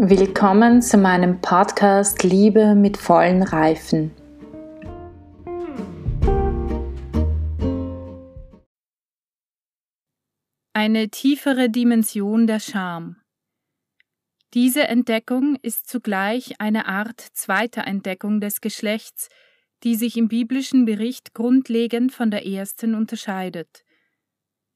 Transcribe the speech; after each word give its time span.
Willkommen 0.00 0.80
zu 0.80 0.96
meinem 0.96 1.40
Podcast 1.40 2.22
Liebe 2.22 2.76
mit 2.76 2.96
vollen 2.96 3.42
Reifen. 3.42 4.12
Eine 10.72 11.08
tiefere 11.08 11.68
Dimension 11.68 12.46
der 12.46 12.60
Scham. 12.60 13.16
Diese 14.54 14.86
Entdeckung 14.86 15.56
ist 15.62 15.88
zugleich 15.88 16.60
eine 16.60 16.86
Art 16.86 17.20
zweiter 17.32 17.84
Entdeckung 17.84 18.40
des 18.40 18.60
Geschlechts, 18.60 19.28
die 19.82 19.96
sich 19.96 20.16
im 20.16 20.28
biblischen 20.28 20.84
Bericht 20.84 21.34
grundlegend 21.34 22.12
von 22.12 22.30
der 22.30 22.46
ersten 22.46 22.94
unterscheidet. 22.94 23.82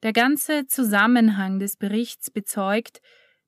Der 0.03 0.13
ganze 0.13 0.67
Zusammenhang 0.67 1.61
des 1.61 1.77
Berichts 1.77 2.29
bezeugt, 2.29 3.01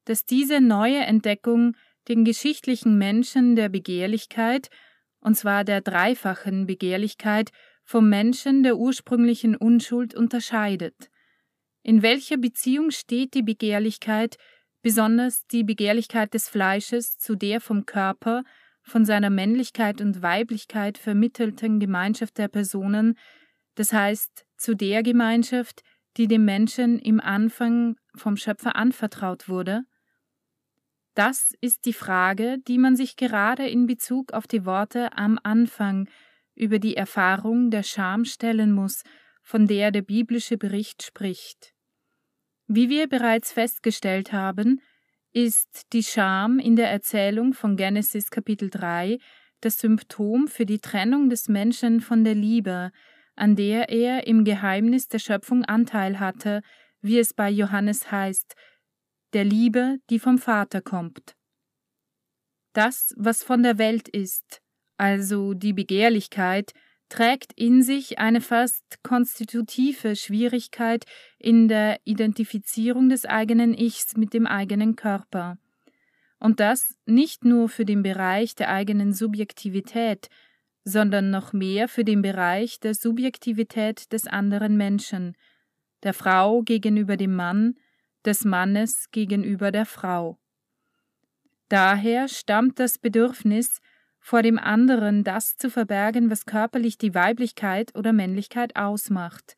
dass 0.05 0.25
diese 0.25 0.61
neue 0.61 0.99
Entdeckung 0.99 1.77
den 2.09 2.25
geschichtlichen 2.25 2.99
Menschen 2.99 3.57
der 3.57 3.69
Begehrlichkeit, 3.69 4.69
und 5.21 5.37
zwar 5.37 5.65
der 5.65 5.81
dreifachen 5.81 6.67
Begehrlichkeit, 6.67 7.51
vom 7.85 8.09
Menschen 8.09 8.63
der 8.63 8.77
ursprünglichen 8.77 9.57
Unschuld 9.57 10.15
unterscheidet. 10.15 11.11
In 11.83 12.03
welcher 12.03 12.37
Beziehung 12.37 12.91
steht 12.91 13.35
die 13.35 13.43
Begehrlichkeit, 13.43 14.39
besonders 14.83 15.47
die 15.47 15.65
Begehrlichkeit 15.65 16.35
des 16.35 16.49
Fleisches, 16.49 17.19
zu 17.19 17.37
der 17.37 17.61
vom 17.61 17.87
Körper, 17.87 18.45
von 18.83 19.05
seiner 19.05 19.31
Männlichkeit 19.31 20.01
und 20.01 20.23
Weiblichkeit 20.23 20.99
vermittelten 20.99 21.81
Gemeinschaft 21.81 22.37
der 22.39 22.49
Personen, 22.49 23.19
das 23.75 23.93
heißt 23.93 24.47
zu 24.57 24.75
der 24.75 25.03
Gemeinschaft, 25.03 25.83
die 26.17 26.29
dem 26.29 26.45
Menschen 26.45 26.99
im 26.99 27.21
Anfang 27.21 27.97
vom 28.15 28.37
Schöpfer 28.37 28.77
anvertraut 28.77 29.49
wurde? 29.49 29.85
Das 31.15 31.53
ist 31.61 31.85
die 31.85 31.93
Frage, 31.93 32.59
die 32.67 32.79
man 32.79 32.97
sich 32.97 33.17
gerade 33.17 33.69
in 33.69 33.87
Bezug 33.87 34.33
auf 34.33 34.47
die 34.47 34.67
Worte 34.67 35.17
am 35.17 35.39
Anfang 35.43 36.09
über 36.57 36.79
die 36.79 36.97
Erfahrung 36.97 37.71
der 37.71 37.85
Scham 37.85 38.25
stellen 38.25 38.73
muss, 38.73 39.03
von 39.43 39.67
der 39.67 39.91
der 39.93 40.03
biblische 40.03 40.57
Bericht 40.57 41.03
spricht. 41.03 41.73
Wie 42.67 42.89
wir 42.89 43.09
bereits 43.09 43.53
festgestellt 43.53 44.33
haben, 44.33 44.81
ist 45.33 45.93
die 45.93 46.03
Scham 46.03 46.59
in 46.59 46.77
der 46.77 46.91
Erzählung 46.91 47.55
von 47.55 47.77
Genesis 47.77 48.31
Kapitel 48.31 48.71
3 48.71 49.19
das 49.61 49.79
Symptom 49.79 50.49
für 50.49 50.67
die 50.67 50.79
Trennung 50.79 51.31
des 51.31 51.49
Menschen 51.49 52.01
von 52.01 52.25
der 52.25 52.35
Liebe, 52.35 52.91
an 53.35 53.57
der 53.57 53.89
er 53.89 54.27
im 54.27 54.45
Geheimnis 54.45 55.09
der 55.09 55.19
Schöpfung 55.19 55.65
Anteil 55.65 56.21
hatte, 56.21 56.63
wie 57.01 57.19
es 57.19 57.35
bei 57.35 57.51
Johannes 57.51 58.11
heißt, 58.11 58.55
der 59.35 59.45
Liebe, 59.45 59.99
die 60.11 60.19
vom 60.19 60.39
Vater 60.39 60.81
kommt. 60.81 61.37
Das, 62.73 63.15
was 63.17 63.43
von 63.43 63.63
der 63.63 63.79
Welt 63.79 64.09
ist, 64.09 64.63
also 64.97 65.55
die 65.55 65.73
Begehrlichkeit, 65.73 66.73
trägt 67.09 67.53
in 67.55 67.83
sich 67.83 68.19
eine 68.19 68.41
fast 68.41 69.03
konstitutive 69.03 70.17
Schwierigkeit 70.17 71.05
in 71.39 71.69
der 71.69 72.01
Identifizierung 72.05 73.09
des 73.09 73.27
eigenen 73.27 73.75
Ichs 73.75 74.17
mit 74.17 74.33
dem 74.33 74.47
eigenen 74.47 74.97
Körper. 74.97 75.59
Und 76.41 76.61
das 76.61 76.97
nicht 77.07 77.45
nur 77.45 77.69
für 77.69 77.85
den 77.85 78.03
Bereich 78.03 78.55
der 78.55 78.71
eigenen 78.71 79.13
Subjektivität, 79.13 80.29
sondern 80.85 81.31
noch 81.31 81.53
mehr 81.53 81.89
für 81.89 82.05
den 82.05 82.23
Bereich 82.23 82.81
der 82.81 82.95
Subjektivität 82.95 84.13
des 84.13 84.27
anderen 84.27 84.77
Menschen, 84.77 85.37
der 86.03 86.15
Frau 86.15 86.63
gegenüber 86.63 87.17
dem 87.17 87.35
Mann, 87.35 87.77
des 88.25 88.45
Mannes 88.45 89.11
gegenüber 89.11 89.71
der 89.71 89.87
Frau. 89.87 90.39
Daher 91.69 92.29
stammt 92.29 92.79
das 92.79 92.99
Bedürfnis, 92.99 93.81
vor 94.21 94.43
dem 94.43 94.59
anderen 94.59 95.23
das 95.23 95.57
zu 95.57 95.71
verbergen, 95.71 96.31
was 96.31 96.47
körperlich 96.47 96.97
die 96.97 97.15
Weiblichkeit 97.15 97.95
oder 97.95 98.13
Männlichkeit 98.13 98.75
ausmacht. 98.77 99.55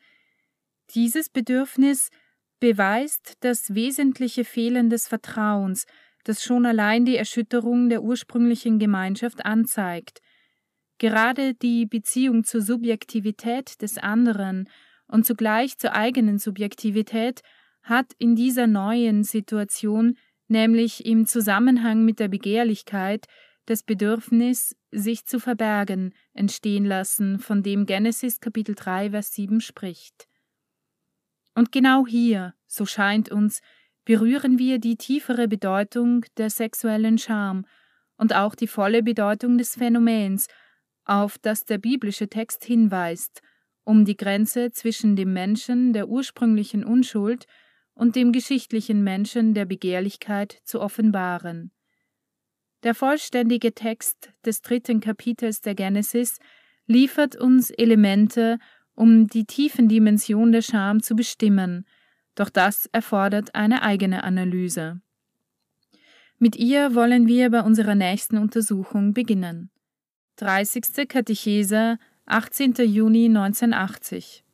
Dieses 0.91 1.28
Bedürfnis 1.28 2.10
beweist 2.58 3.34
das 3.41 3.74
wesentliche 3.74 4.44
Fehlen 4.44 4.91
des 4.91 5.06
Vertrauens, 5.06 5.86
das 6.24 6.42
schon 6.42 6.66
allein 6.66 7.04
die 7.04 7.16
Erschütterung 7.16 7.88
der 7.88 8.02
ursprünglichen 8.02 8.78
Gemeinschaft 8.78 9.44
anzeigt. 9.44 10.20
Gerade 10.98 11.54
die 11.54 11.86
Beziehung 11.86 12.42
zur 12.42 12.62
Subjektivität 12.62 13.80
des 13.82 13.98
anderen 13.98 14.68
und 15.06 15.26
zugleich 15.26 15.78
zur 15.78 15.94
eigenen 15.94 16.38
Subjektivität 16.38 17.42
hat 17.86 18.12
in 18.19 18.34
dieser 18.34 18.66
neuen 18.66 19.22
Situation, 19.22 20.19
nämlich 20.48 21.06
im 21.06 21.24
Zusammenhang 21.26 22.04
mit 22.04 22.19
der 22.19 22.28
Begehrlichkeit, 22.28 23.26
das 23.64 23.82
Bedürfnis, 23.82 24.76
sich 24.91 25.24
zu 25.24 25.38
verbergen, 25.38 26.12
entstehen 26.34 26.84
lassen, 26.84 27.38
von 27.38 27.62
dem 27.62 27.86
Genesis 27.86 28.41
Kapitel 28.41 28.74
3, 28.74 29.10
Vers 29.10 29.32
7 29.32 29.60
spricht. 29.60 30.28
Und 31.54 31.72
genau 31.72 32.06
hier, 32.06 32.54
so 32.66 32.86
scheint 32.86 33.30
uns, 33.30 33.60
berühren 34.04 34.58
wir 34.58 34.78
die 34.78 34.97
tiefere 34.97 35.48
Bedeutung 35.48 36.24
der 36.36 36.50
sexuellen 36.50 37.18
Scham 37.18 37.66
und 38.16 38.34
auch 38.34 38.54
die 38.54 38.68
volle 38.68 39.03
Bedeutung 39.03 39.58
des 39.58 39.76
Phänomens, 39.76 40.48
auf 41.04 41.38
das 41.38 41.64
der 41.64 41.78
biblische 41.78 42.28
Text 42.28 42.64
hinweist, 42.64 43.42
um 43.84 44.04
die 44.04 44.16
Grenze 44.16 44.72
zwischen 44.72 45.14
dem 45.14 45.32
Menschen 45.32 45.92
der 45.92 46.08
ursprünglichen 46.08 46.84
Unschuld 46.84 47.47
und 47.96 48.14
dem 48.14 48.30
geschichtlichen 48.30 49.02
Menschen 49.02 49.54
der 49.54 49.64
Begehrlichkeit 49.64 50.60
zu 50.64 50.80
offenbaren. 50.80 51.72
Der 52.84 52.94
vollständige 52.94 53.74
Text 53.74 54.30
des 54.44 54.62
dritten 54.62 55.00
Kapitels 55.00 55.62
der 55.62 55.74
Genesis 55.74 56.38
liefert 56.86 57.34
uns 57.34 57.70
Elemente, 57.70 58.58
um 58.94 59.26
die 59.26 59.44
tiefen 59.44 59.88
Dimension 59.88 60.52
der 60.52 60.62
Scham 60.62 61.02
zu 61.02 61.16
bestimmen, 61.16 61.84
doch 62.34 62.50
das 62.50 62.86
erfordert 62.92 63.54
eine 63.54 63.82
eigene 63.82 64.22
Analyse. 64.22 65.00
Mit 66.38 66.56
ihr 66.56 66.94
wollen 66.94 67.26
wir 67.26 67.50
bei 67.50 67.62
unserer 67.62 67.94
nächsten 67.94 68.36
Untersuchung 68.36 69.14
beginnen. 69.14 69.70
30. 70.36 71.08
Katechese, 71.08 71.98
18. 72.26 72.74
Juni 72.74 73.24
1980. 73.24 74.44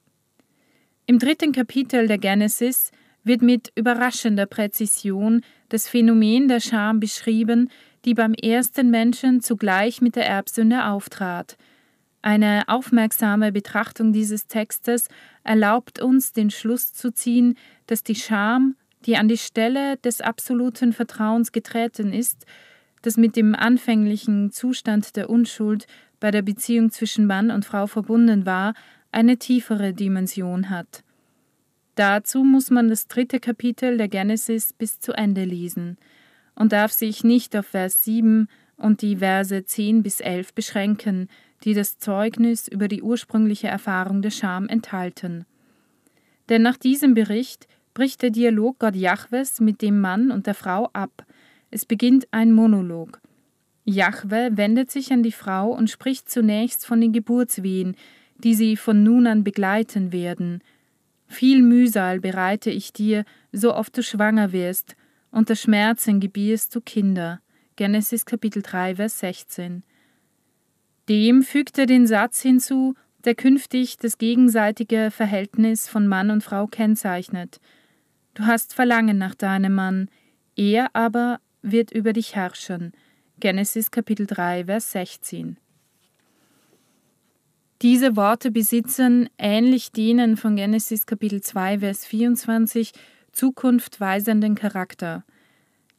Im 1.07 1.19
dritten 1.19 1.51
Kapitel 1.51 2.07
der 2.07 2.19
Genesis 2.19 2.93
wird 3.25 3.43
mit 3.43 3.73
überraschender 3.75 4.47
Präzision 4.47 5.43
das 5.69 5.89
Phänomen 5.89 6.49
der 6.49 6.61
Scham 6.61 7.01
beschrieben, 7.01 7.71
die 8.05 8.15
beim 8.15 8.35
ersten 8.35 8.91
Menschen 8.91 9.41
zugleich 9.41 10.01
mit 10.01 10.17
der 10.17 10.27
Erbsünde 10.27 10.87
auftrat. 10.87 11.57
Eine 12.21 12.63
aufmerksame 12.69 13.51
Betrachtung 13.53 14.13
dieses 14.13 14.47
Textes 14.47 15.09
erlaubt 15.43 16.01
uns 16.01 16.33
den 16.33 16.51
Schluss 16.51 16.93
zu 16.93 17.13
ziehen, 17.13 17.57
dass 17.87 18.05
die 18.05 18.15
Scham, 18.15 18.77
die 19.07 19.17
an 19.17 19.27
die 19.27 19.39
Stelle 19.39 19.97
des 19.99 20.21
absoluten 20.21 20.93
Vertrauens 20.93 21.51
getreten 21.51 22.13
ist, 22.13 22.47
das 23.03 23.17
mit 23.17 23.35
dem 23.35 23.57
anfänglichen 23.57 24.53
Zustand 24.53 25.17
der 25.17 25.29
Unschuld 25.29 25.89
bei 26.21 26.31
der 26.31 26.43
Beziehung 26.43 26.93
zwischen 26.93 27.27
Mann 27.27 27.51
und 27.51 27.65
Frau 27.65 27.89
verbunden 27.89 28.47
war, 28.47 28.75
eine 29.11 29.39
tiefere 29.39 29.93
Dimension 29.93 30.71
hat. 30.71 31.03
Dazu 31.95 32.43
muss 32.43 32.71
man 32.71 32.89
das 32.89 33.07
dritte 33.07 33.39
Kapitel 33.39 33.99
der 33.99 34.09
Genesis 34.09 34.73
bis 34.73 34.99
zu 34.99 35.13
Ende 35.13 35.45
lesen 35.45 35.99
und 36.55 36.73
darf 36.73 36.93
sich 36.93 37.23
nicht 37.23 37.55
auf 37.55 37.67
Vers 37.67 38.05
7 38.05 38.49
und 38.77 39.03
die 39.03 39.17
Verse 39.17 39.65
10 39.65 40.03
bis 40.03 40.21
11 40.21 40.55
beschränken, 40.55 41.29
die 41.65 41.75
das 41.75 41.99
Zeugnis 41.99 42.67
über 42.67 42.89
die 42.89 43.03
ursprüngliche 43.03 43.69
Erfahrung 43.69 44.23
der 44.23 44.31
Scham 44.31 44.69
enthalten. 44.69 45.45
Denn 46.49 46.63
nach 46.63 46.77
diesem 46.77 47.15
Bericht 47.15 47.69
bricht 47.95 48.23
der 48.23 48.31
Dialog 48.31 48.79
Gott 48.79 48.97
Jahwes 48.97 49.61
mit 49.61 49.83
dem 49.83 50.01
Mann 50.01 50.31
und 50.31 50.47
der 50.47 50.55
Frau 50.55 50.89
ab. 50.95 51.27
Es 51.71 51.85
beginnt 51.85 52.27
ein 52.31 52.53
Monolog. 52.53 53.21
Jahwe 53.85 54.51
wendet 54.53 54.91
sich 54.91 55.13
an 55.13 55.23
die 55.23 55.33
Frau 55.33 55.71
und 55.71 55.91
spricht 55.91 56.31
zunächst 56.31 56.87
von 56.87 57.01
den 57.01 57.13
Geburtswehen, 57.13 57.97
die 58.39 58.55
sie 58.55 58.77
von 58.77 59.03
nun 59.03 59.27
an 59.27 59.45
begleiten 59.45 60.11
werden– 60.11 60.63
viel 61.33 61.63
Mühsal 61.63 62.21
bereite 62.21 62.71
ich 62.71 62.93
dir, 62.93 63.25
so 63.51 63.75
oft 63.75 63.97
du 63.97 64.03
schwanger 64.03 64.53
wirst, 64.53 64.97
unter 65.31 65.57
Schmerzen 65.57 66.21
gebierst 66.21 66.75
du 66.75 66.81
Kinder. 66.81 67.41
Genesis 67.77 68.27
Kapitel 68.27 68.63
3, 68.63 68.97
Vers 68.97 69.19
16. 69.19 69.83
Dem 71.09 71.43
fügt 71.43 71.79
er 71.79 71.87
den 71.87 72.07
Satz 72.07 72.43
hinzu, 72.43 72.95
der 73.25 73.35
künftig 73.35 73.97
das 73.97 74.19
gegenseitige 74.19 75.11
Verhältnis 75.11 75.89
von 75.89 76.07
Mann 76.07 76.31
und 76.31 76.43
Frau 76.43 76.67
kennzeichnet. 76.67 77.61
Du 78.35 78.47
hast 78.47 78.75
Verlangen 78.75 79.19
nach 79.19 79.35
deinem 79.35 79.75
Mann, 79.75 80.09
er 80.57 80.95
aber 80.95 81.41
wird 81.63 81.93
über 81.93 82.13
dich 82.13 82.35
herrschen. 82.35 82.93
Genesis 83.41 83.91
Kapitel 83.91 84.27
3, 84.27 84.67
Vers 84.67 84.93
16. 84.93 85.57
Diese 87.83 88.15
Worte 88.15 88.53
besitzen, 88.53 89.29
ähnlich 89.39 89.91
denen 89.91 90.37
von 90.37 90.55
Genesis 90.55 91.05
Kapitel 91.05 91.41
2, 91.41 91.81
Vers 91.81 92.07
24, 92.07 92.93
zukunftweisenden 93.33 94.55
Charakter. 94.55 95.25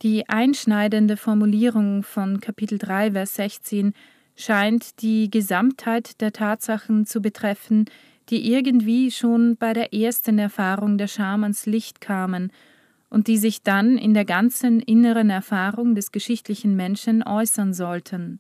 Die 0.02 0.30
einschneidende 0.30 1.18
Formulierung 1.18 2.04
von 2.04 2.40
Kapitel 2.40 2.78
3, 2.78 3.12
Vers 3.12 3.36
16 3.36 3.92
scheint 4.38 5.02
die 5.02 5.30
Gesamtheit 5.30 6.22
der 6.22 6.32
Tatsachen 6.32 7.06
zu 7.06 7.22
betreffen, 7.22 7.84
die 8.30 8.50
irgendwie 8.54 9.12
schon 9.12 9.58
bei 9.58 9.74
der 9.74 9.94
ersten 9.94 10.40
Erfahrung 10.40 10.98
der 10.98 11.08
Scham 11.08 11.44
ans 11.44 11.66
Licht 11.66 12.00
kamen 12.00 12.54
und 13.10 13.28
die 13.28 13.38
sich 13.38 13.62
dann 13.62 13.98
in 13.98 14.14
der 14.14 14.24
ganzen 14.24 14.80
inneren 14.80 15.30
Erfahrung 15.30 15.96
des 15.96 16.14
geschichtlichen 16.14 16.78
Menschen 16.78 17.24
äußern 17.24 17.74
sollten. 17.74 18.40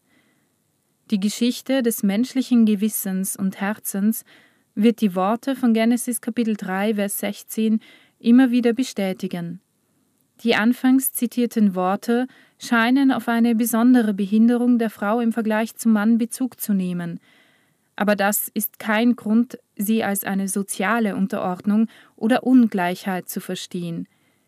Die 1.14 1.20
Geschichte 1.20 1.84
des 1.84 2.02
menschlichen 2.02 2.66
Gewissens 2.66 3.36
und 3.36 3.62
Herzens 3.62 4.26
wird 4.74 5.00
die 5.00 5.14
Worte 5.14 5.56
von 5.56 5.76
Genesis 5.76 6.22
Kapitel 6.22 6.56
3, 6.58 6.96
Vers 6.96 7.20
16 7.20 7.82
immer 8.18 8.50
wieder 8.50 8.74
bestätigen. 8.74 9.62
Die 10.40 10.56
anfangs 10.56 11.14
zitierten 11.14 11.76
Worte 11.76 12.26
scheinen 12.58 13.12
auf 13.12 13.28
eine 13.28 13.54
besondere 13.54 14.16
Behinderung 14.16 14.80
der 14.80 14.90
Frau 14.90 15.20
im 15.20 15.34
Vergleich 15.34 15.76
zum 15.76 15.92
Mann 15.92 16.18
Bezug 16.18 16.60
zu 16.60 16.74
nehmen, 16.74 17.20
aber 17.96 18.16
das 18.16 18.50
ist 18.52 18.80
kein 18.80 19.16
Grund, 19.16 19.60
sie 19.76 20.04
als 20.04 20.24
eine 20.24 20.48
soziale 20.48 21.16
Unterordnung 21.16 21.90
oder 22.16 22.44
Ungleichheit 22.44 23.30
zu 23.30 23.40
verstehen. 23.40 24.08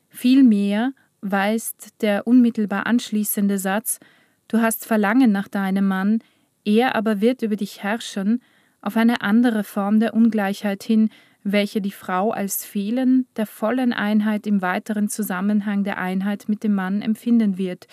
Vielmehr 0.09 0.93
weist 1.21 2.01
der 2.01 2.25
unmittelbar 2.25 2.87
anschließende 2.87 3.59
Satz 3.59 3.99
Du 4.47 4.61
hast 4.61 4.85
Verlangen 4.85 5.31
nach 5.31 5.47
deinem 5.47 5.87
Mann, 5.87 6.19
er 6.65 6.95
aber 6.95 7.21
wird 7.21 7.41
über 7.43 7.55
dich 7.55 7.83
herrschen, 7.83 8.41
auf 8.81 8.97
eine 8.97 9.21
andere 9.21 9.63
Form 9.63 9.99
der 9.99 10.13
Ungleichheit 10.13 10.83
hin, 10.83 11.09
welche 11.43 11.79
die 11.79 11.91
Frau 11.91 12.31
als 12.31 12.65
Fehlen 12.65 13.27
der 13.37 13.45
vollen 13.45 13.93
Einheit 13.93 14.47
im 14.47 14.61
weiteren 14.61 15.09
Zusammenhang 15.09 15.83
der 15.83 15.99
Einheit 15.99 16.49
mit 16.49 16.63
dem 16.63 16.73
Mann 16.73 17.01
empfinden 17.01 17.57
wird, 17.57 17.87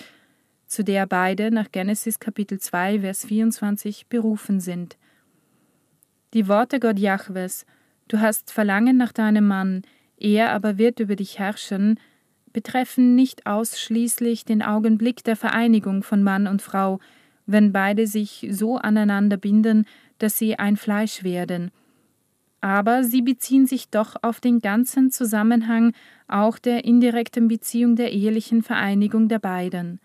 zu 0.67 0.83
der 0.83 1.07
beide 1.07 1.51
nach 1.51 1.71
Genesis 1.71 2.19
Kapitel 2.19 2.59
2 2.59 3.01
Vers 3.01 3.27
24 3.27 4.07
berufen 4.09 4.59
sind. 4.59 4.97
Die 6.33 6.49
Worte 6.49 6.81
Gott 6.81 6.99
Jahwes, 6.99 7.67
du 8.09 8.21
hast 8.21 8.51
Verlangen 8.51 8.97
nach 8.97 9.13
deinem 9.13 9.47
Mann, 9.47 9.83
er 10.17 10.53
aber 10.53 10.79
wird 10.79 10.99
über 10.99 11.17
dich 11.17 11.39
herrschen, 11.39 12.01
betreffen 12.55 13.15
nicht 13.15 13.47
ausschließlich 13.47 14.47
den 14.47 14.63
Augenblick 14.63 15.25
der 15.25 15.37
Vereinigung 15.37 16.03
von 16.03 16.23
Mann 16.23 16.47
und 16.47 16.63
Frau, 16.63 17.01
wenn 17.47 17.73
beide 17.73 18.07
sich 18.07 18.49
so 18.51 18.77
aneinander 18.77 19.37
binden, 19.37 19.87
dass 20.19 20.39
sie 20.39 20.59
ein 20.59 20.77
Fleisch 20.77 21.25
werden. 21.25 21.71
Aber 22.61 23.03
sie 23.03 23.23
beziehen 23.23 23.67
sich 23.67 23.91
doch 23.91 24.15
auf 24.23 24.41
den 24.41 24.61
ganzen 24.61 25.11
Zusammenhang 25.11 25.95
auch 26.29 26.59
der 26.59 26.85
indirekten 26.85 27.49
Beziehung 27.49 27.97
der 27.97 28.13
ehelichen 28.13 28.63
Vereinigung 28.63 29.29
der 29.29 29.41
beiden. 29.41 30.01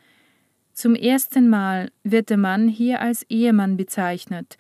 Zum 0.74 0.96
ersten 0.96 1.50
Mal 1.50 1.92
wird 2.04 2.30
der 2.30 2.38
Mann 2.38 2.68
hier 2.68 3.02
als 3.02 3.24
Ehemann 3.30 3.78
bezeichnet. 3.78 4.58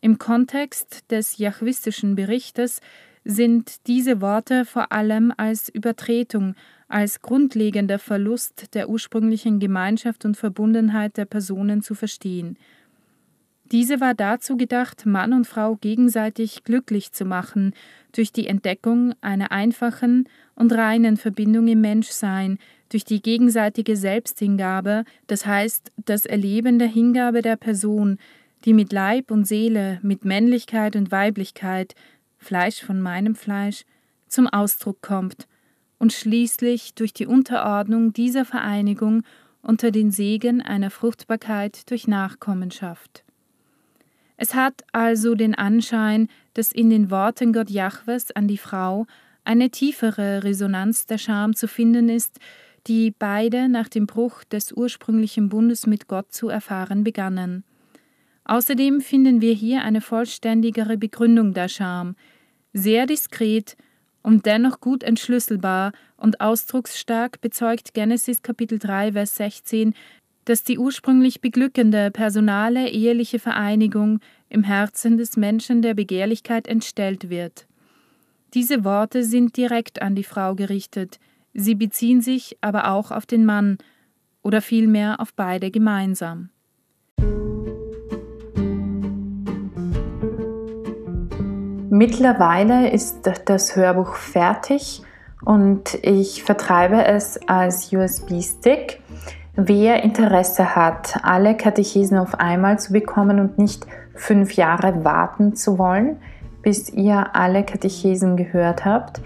Im 0.00 0.18
Kontext 0.18 1.10
des 1.10 1.38
jachwistischen 1.38 2.14
Berichtes 2.14 2.80
sind 3.24 3.86
diese 3.86 4.20
Worte 4.20 4.64
vor 4.64 4.92
allem 4.92 5.32
als 5.36 5.68
Übertretung, 5.68 6.54
als 6.88 7.20
grundlegender 7.20 7.98
Verlust 7.98 8.74
der 8.74 8.88
ursprünglichen 8.88 9.60
Gemeinschaft 9.60 10.24
und 10.24 10.36
Verbundenheit 10.36 11.16
der 11.16 11.26
Personen 11.26 11.82
zu 11.82 11.94
verstehen. 11.94 12.56
Diese 13.70 14.00
war 14.00 14.14
dazu 14.14 14.56
gedacht, 14.56 15.04
Mann 15.04 15.34
und 15.34 15.46
Frau 15.46 15.76
gegenseitig 15.76 16.64
glücklich 16.64 17.12
zu 17.12 17.26
machen 17.26 17.74
durch 18.12 18.32
die 18.32 18.46
Entdeckung 18.46 19.12
einer 19.20 19.52
einfachen 19.52 20.26
und 20.54 20.72
reinen 20.72 21.18
Verbindung 21.18 21.68
im 21.68 21.82
Menschsein, 21.82 22.58
durch 22.88 23.04
die 23.04 23.20
gegenseitige 23.20 23.96
Selbsthingabe, 23.96 25.04
das 25.26 25.44
heißt 25.44 25.92
das 26.06 26.24
Erleben 26.24 26.78
der 26.78 26.88
Hingabe 26.88 27.42
der 27.42 27.56
Person, 27.56 28.16
die 28.64 28.72
mit 28.72 28.90
Leib 28.90 29.30
und 29.30 29.46
Seele, 29.46 30.00
mit 30.02 30.24
Männlichkeit 30.24 30.96
und 30.96 31.12
Weiblichkeit, 31.12 31.94
Fleisch 32.38 32.82
von 32.82 33.02
meinem 33.02 33.34
Fleisch, 33.34 33.84
zum 34.28 34.46
Ausdruck 34.46 35.02
kommt 35.02 35.46
und 35.98 36.12
schließlich 36.12 36.94
durch 36.94 37.12
die 37.12 37.26
Unterordnung 37.26 38.12
dieser 38.12 38.44
Vereinigung 38.44 39.22
unter 39.62 39.90
den 39.90 40.10
Segen 40.10 40.62
einer 40.62 40.90
Fruchtbarkeit 40.90 41.90
durch 41.90 42.06
Nachkommenschaft. 42.06 43.24
Es 44.36 44.54
hat 44.54 44.84
also 44.92 45.34
den 45.34 45.54
Anschein, 45.54 46.28
dass 46.54 46.70
in 46.72 46.90
den 46.90 47.10
Worten 47.10 47.52
Gott 47.52 47.70
Jahwes 47.70 48.30
an 48.30 48.46
die 48.46 48.58
Frau 48.58 49.06
eine 49.44 49.70
tiefere 49.70 50.44
Resonanz 50.44 51.06
der 51.06 51.18
Scham 51.18 51.56
zu 51.56 51.66
finden 51.66 52.08
ist, 52.08 52.38
die 52.86 53.12
beide 53.18 53.68
nach 53.68 53.88
dem 53.88 54.06
Bruch 54.06 54.44
des 54.44 54.72
ursprünglichen 54.72 55.48
Bundes 55.48 55.86
mit 55.86 56.06
Gott 56.06 56.32
zu 56.32 56.48
erfahren 56.48 57.02
begannen. 57.02 57.64
Außerdem 58.44 59.00
finden 59.00 59.40
wir 59.40 59.52
hier 59.52 59.82
eine 59.82 60.00
vollständigere 60.00 60.96
Begründung 60.96 61.52
der 61.52 61.68
Scham, 61.68 62.14
sehr 62.72 63.06
diskret 63.06 63.76
und 64.28 64.44
dennoch 64.44 64.80
gut 64.80 65.02
entschlüsselbar 65.02 65.92
und 66.18 66.42
ausdrucksstark 66.42 67.40
bezeugt 67.40 67.94
Genesis 67.94 68.42
Kapitel 68.42 68.78
3 68.78 69.12
Vers 69.12 69.36
16, 69.36 69.94
dass 70.44 70.62
die 70.62 70.78
ursprünglich 70.78 71.40
beglückende 71.40 72.10
personale 72.10 72.90
eheliche 72.90 73.38
Vereinigung 73.38 74.20
im 74.50 74.64
Herzen 74.64 75.16
des 75.16 75.38
Menschen 75.38 75.80
der 75.80 75.94
Begehrlichkeit 75.94 76.68
entstellt 76.68 77.30
wird. 77.30 77.66
Diese 78.52 78.84
Worte 78.84 79.24
sind 79.24 79.56
direkt 79.56 80.02
an 80.02 80.14
die 80.14 80.24
Frau 80.24 80.54
gerichtet, 80.54 81.18
sie 81.54 81.74
beziehen 81.74 82.20
sich 82.20 82.58
aber 82.60 82.90
auch 82.90 83.10
auf 83.10 83.24
den 83.24 83.46
Mann 83.46 83.78
oder 84.42 84.60
vielmehr 84.60 85.20
auf 85.20 85.32
beide 85.32 85.70
gemeinsam. 85.70 86.50
Mittlerweile 91.98 92.90
ist 92.90 93.28
das 93.46 93.74
Hörbuch 93.74 94.14
fertig 94.14 95.02
und 95.44 95.98
ich 96.02 96.44
vertreibe 96.44 97.04
es 97.04 97.40
als 97.48 97.92
USB-Stick. 97.92 99.00
Wer 99.56 100.04
Interesse 100.04 100.76
hat, 100.76 101.18
alle 101.24 101.56
Katechesen 101.56 102.16
auf 102.16 102.38
einmal 102.38 102.78
zu 102.78 102.92
bekommen 102.92 103.40
und 103.40 103.58
nicht 103.58 103.84
fünf 104.14 104.52
Jahre 104.52 105.04
warten 105.04 105.56
zu 105.56 105.76
wollen, 105.76 106.18
bis 106.62 106.88
ihr 106.88 107.34
alle 107.34 107.64
Katechesen 107.64 108.36
gehört 108.36 108.84
habt, 108.84 109.20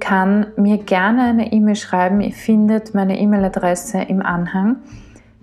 kann 0.00 0.46
mir 0.56 0.78
gerne 0.78 1.24
eine 1.24 1.52
E-Mail 1.52 1.76
schreiben. 1.76 2.22
Ihr 2.22 2.32
findet 2.32 2.94
meine 2.94 3.18
E-Mail-Adresse 3.18 4.00
im 4.00 4.22
Anhang. 4.22 4.76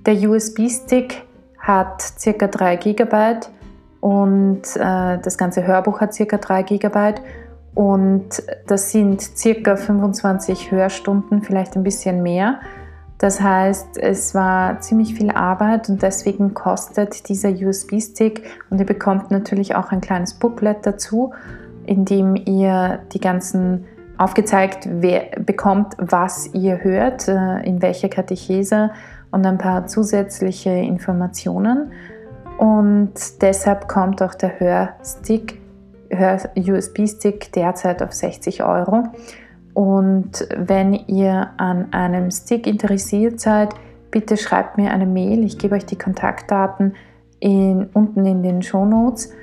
Der 0.08 0.16
USB-Stick 0.16 1.26
hat 1.60 2.12
ca. 2.24 2.48
3 2.48 2.76
GB 2.78 3.36
und 4.02 4.64
äh, 4.76 5.20
das 5.20 5.38
ganze 5.38 5.66
Hörbuch 5.66 6.02
hat 6.02 6.14
circa 6.14 6.38
3 6.38 6.64
GB 6.64 7.14
und 7.74 8.44
das 8.68 8.92
sind 8.92 9.22
circa 9.22 9.78
25 9.78 10.72
Hörstunden, 10.72 11.42
vielleicht 11.42 11.78
ein 11.78 11.84
bisschen 11.84 12.22
mehr. 12.22 12.60
Das 13.20 13.40
heißt, 13.40 14.00
es 14.00 14.34
war 14.34 14.80
ziemlich 14.82 15.14
viel 15.14 15.30
Arbeit 15.30 15.88
und 15.88 16.02
deswegen 16.02 16.56
kostet 16.56 17.30
dieser 17.30 17.52
USB-Stick 17.52 18.42
und 18.72 18.80
ihr 18.80 18.86
bekommt 18.86 19.30
natürlich 19.30 19.76
auch 19.76 19.92
ein 19.92 20.02
kleines 20.02 20.34
Booklet 20.34 20.84
dazu, 20.84 21.32
in 21.86 22.04
dem 22.04 22.36
ihr 22.36 23.00
die 23.14 23.20
ganzen 23.20 23.86
aufgezeigt 24.18 24.88
bekommt, 25.46 25.96
was 25.98 26.52
ihr 26.54 26.84
hört, 26.84 27.28
äh, 27.28 27.62
in 27.64 27.82
welcher 27.82 28.10
Katechese 28.10 28.90
und 29.32 29.46
ein 29.46 29.58
paar 29.58 29.88
zusätzliche 29.88 30.72
Informationen. 30.72 31.92
Und 32.62 33.42
deshalb 33.42 33.88
kommt 33.88 34.22
auch 34.22 34.36
der 34.36 34.60
Hörstick, 34.60 35.60
Hör-USB-Stick 36.12 37.52
derzeit 37.54 38.04
auf 38.04 38.14
60 38.14 38.64
Euro. 38.64 39.06
Und 39.74 40.48
wenn 40.56 40.94
ihr 40.94 41.50
an 41.58 41.92
einem 41.92 42.30
Stick 42.30 42.68
interessiert 42.68 43.40
seid, 43.40 43.74
bitte 44.12 44.38
schreibt 44.38 44.78
mir 44.78 44.92
eine 44.92 45.08
Mail. 45.08 45.44
Ich 45.44 45.58
gebe 45.58 45.74
euch 45.74 45.88
die 45.88 45.98
Kontaktdaten 45.98 46.94
in, 47.40 47.90
unten 47.94 48.28
in 48.28 48.44
den 48.44 48.62
Show 48.62 48.86
Notes 48.86 49.34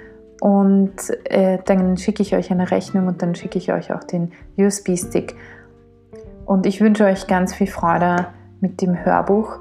und 0.40 0.92
äh, 1.25 1.58
dann 1.64 1.96
schicke 1.96 2.22
ich 2.22 2.37
euch 2.37 2.52
eine 2.52 2.70
Rechnung 2.70 3.08
und 3.08 3.20
dann 3.20 3.34
schicke 3.34 3.58
ich 3.58 3.72
euch 3.72 3.92
auch 3.92 4.04
den 4.04 4.30
USB-Stick. 4.56 5.34
Und 6.46 6.66
ich 6.66 6.80
wünsche 6.80 7.04
euch 7.04 7.26
ganz 7.26 7.52
viel 7.52 7.66
Freude 7.66 8.28
mit 8.60 8.80
dem 8.80 9.04
Hörbuch. 9.04 9.58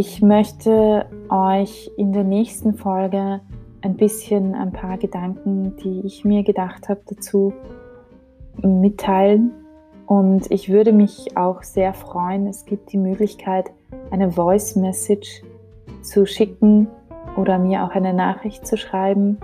Ich 0.00 0.22
möchte 0.22 1.04
euch 1.28 1.90
in 1.98 2.14
der 2.14 2.24
nächsten 2.24 2.72
Folge 2.72 3.42
ein 3.82 3.96
bisschen 3.98 4.54
ein 4.54 4.72
paar 4.72 4.96
Gedanken, 4.96 5.76
die 5.76 6.00
ich 6.06 6.24
mir 6.24 6.42
gedacht 6.42 6.88
habe, 6.88 7.02
dazu 7.04 7.52
mitteilen. 8.62 9.50
Und 10.06 10.50
ich 10.50 10.70
würde 10.70 10.94
mich 10.94 11.36
auch 11.36 11.62
sehr 11.62 11.92
freuen, 11.92 12.46
es 12.46 12.64
gibt 12.64 12.90
die 12.92 12.96
Möglichkeit, 12.96 13.72
eine 14.10 14.30
Voice 14.30 14.74
Message 14.74 15.42
zu 16.00 16.24
schicken 16.24 16.88
oder 17.36 17.58
mir 17.58 17.84
auch 17.84 17.90
eine 17.90 18.14
Nachricht 18.14 18.66
zu 18.66 18.78
schreiben. 18.78 19.36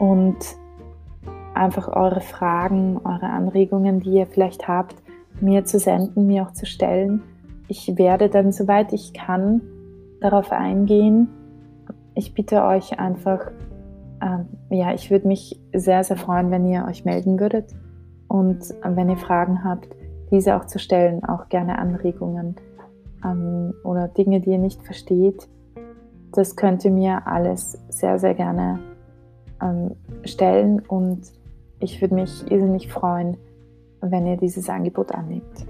Und 0.00 0.56
einfach 1.54 1.86
eure 1.86 2.22
Fragen, 2.22 2.98
eure 3.04 3.28
Anregungen, 3.28 4.00
die 4.00 4.14
ihr 4.14 4.26
vielleicht 4.26 4.66
habt, 4.66 4.96
mir 5.40 5.64
zu 5.64 5.78
senden, 5.78 6.26
mir 6.26 6.42
auch 6.42 6.52
zu 6.54 6.66
stellen. 6.66 7.22
Ich 7.68 7.96
werde 7.96 8.28
dann, 8.28 8.50
soweit 8.50 8.92
ich 8.92 9.12
kann, 9.14 9.60
darauf 10.20 10.52
eingehen. 10.52 11.28
Ich 12.14 12.34
bitte 12.34 12.64
euch 12.64 12.98
einfach, 12.98 13.50
ähm, 14.22 14.46
ja, 14.70 14.94
ich 14.94 15.10
würde 15.10 15.28
mich 15.28 15.60
sehr, 15.72 16.02
sehr 16.04 16.16
freuen, 16.16 16.50
wenn 16.50 16.66
ihr 16.66 16.86
euch 16.88 17.04
melden 17.04 17.38
würdet 17.38 17.74
und 18.28 18.74
wenn 18.82 19.10
ihr 19.10 19.16
Fragen 19.16 19.64
habt, 19.64 19.88
diese 20.30 20.56
auch 20.56 20.64
zu 20.64 20.78
stellen, 20.78 21.24
auch 21.24 21.48
gerne 21.48 21.78
Anregungen 21.78 22.56
ähm, 23.24 23.74
oder 23.84 24.08
Dinge, 24.08 24.40
die 24.40 24.50
ihr 24.50 24.58
nicht 24.58 24.82
versteht. 24.82 25.48
Das 26.32 26.56
könnt 26.56 26.84
ihr 26.84 26.90
mir 26.90 27.26
alles 27.26 27.78
sehr, 27.88 28.18
sehr 28.18 28.34
gerne 28.34 28.80
ähm, 29.62 29.92
stellen 30.24 30.80
und 30.80 31.32
ich 31.78 32.00
würde 32.00 32.14
mich 32.14 32.50
irrsinnig 32.50 32.90
freuen, 32.90 33.36
wenn 34.00 34.26
ihr 34.26 34.36
dieses 34.36 34.68
Angebot 34.68 35.12
annimmt. 35.12 35.66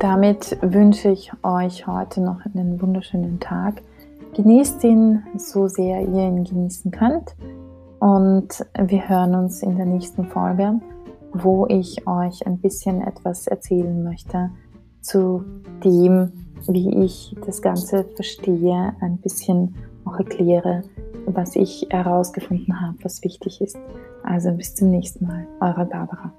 Damit 0.00 0.56
wünsche 0.62 1.10
ich 1.10 1.30
euch 1.42 1.86
heute 1.86 2.22
noch 2.22 2.38
einen 2.46 2.80
wunderschönen 2.80 3.38
Tag. 3.38 3.82
Genießt 4.34 4.82
ihn 4.84 5.22
so 5.36 5.68
sehr 5.68 6.00
ihr 6.00 6.26
ihn 6.26 6.42
genießen 6.42 6.90
könnt. 6.90 7.36
Und 7.98 8.64
wir 8.78 9.08
hören 9.10 9.34
uns 9.34 9.62
in 9.62 9.76
der 9.76 9.84
nächsten 9.84 10.24
Folge, 10.24 10.80
wo 11.34 11.66
ich 11.66 12.06
euch 12.06 12.46
ein 12.46 12.56
bisschen 12.56 13.02
etwas 13.02 13.46
erzählen 13.46 14.02
möchte 14.02 14.48
zu 15.02 15.44
dem, 15.84 16.32
wie 16.66 17.04
ich 17.04 17.36
das 17.44 17.60
Ganze 17.60 18.06
verstehe, 18.14 18.94
ein 19.00 19.18
bisschen 19.18 19.74
auch 20.06 20.18
erkläre, 20.18 20.80
was 21.26 21.56
ich 21.56 21.86
herausgefunden 21.90 22.80
habe, 22.80 22.96
was 23.02 23.22
wichtig 23.22 23.60
ist. 23.60 23.76
Also 24.22 24.50
bis 24.52 24.74
zum 24.74 24.88
nächsten 24.88 25.26
Mal, 25.26 25.46
eure 25.60 25.84
Barbara. 25.84 26.32